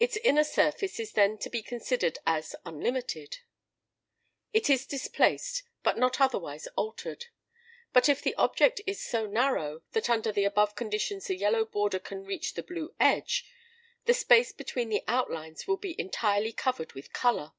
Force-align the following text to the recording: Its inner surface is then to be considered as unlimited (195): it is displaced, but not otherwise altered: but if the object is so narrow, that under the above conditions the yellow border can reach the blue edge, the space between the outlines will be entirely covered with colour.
Its 0.00 0.16
inner 0.24 0.44
surface 0.44 0.98
is 0.98 1.12
then 1.12 1.36
to 1.36 1.50
be 1.50 1.62
considered 1.62 2.18
as 2.26 2.56
unlimited 2.64 3.40
(195): 4.52 4.54
it 4.54 4.70
is 4.70 4.86
displaced, 4.86 5.62
but 5.82 5.98
not 5.98 6.22
otherwise 6.22 6.68
altered: 6.68 7.26
but 7.92 8.08
if 8.08 8.22
the 8.22 8.34
object 8.36 8.80
is 8.86 8.98
so 8.98 9.26
narrow, 9.26 9.82
that 9.92 10.08
under 10.08 10.32
the 10.32 10.44
above 10.44 10.74
conditions 10.74 11.26
the 11.26 11.36
yellow 11.36 11.66
border 11.66 11.98
can 11.98 12.24
reach 12.24 12.54
the 12.54 12.62
blue 12.62 12.94
edge, 12.98 13.44
the 14.06 14.14
space 14.14 14.52
between 14.52 14.88
the 14.88 15.04
outlines 15.06 15.66
will 15.68 15.76
be 15.76 16.00
entirely 16.00 16.54
covered 16.54 16.94
with 16.94 17.12
colour. 17.12 17.52